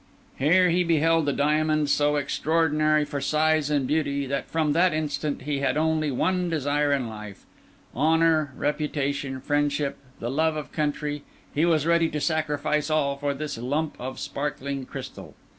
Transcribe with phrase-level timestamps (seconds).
[0.39, 5.43] Here he beheld a diamond so extraordinary for size and beauty that from that instant
[5.43, 7.45] he had only one desire in life:
[7.95, 11.21] honour, reputation, friendship, the love of country,
[11.53, 15.35] he was ready to sacrifice all for this lump of sparkling crystal.